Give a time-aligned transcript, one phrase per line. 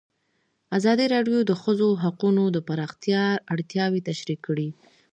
[0.77, 4.69] ازادي راډیو د د ښځو حقونه د پراختیا اړتیاوې تشریح کړي.